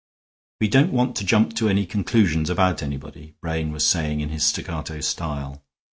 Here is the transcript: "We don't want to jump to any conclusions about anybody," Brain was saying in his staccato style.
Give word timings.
"We 0.59 0.67
don't 0.67 0.91
want 0.91 1.15
to 1.17 1.23
jump 1.25 1.53
to 1.57 1.69
any 1.69 1.85
conclusions 1.85 2.49
about 2.49 2.81
anybody," 2.81 3.35
Brain 3.39 3.71
was 3.71 3.85
saying 3.85 4.19
in 4.19 4.29
his 4.29 4.43
staccato 4.43 4.99
style. 4.99 5.63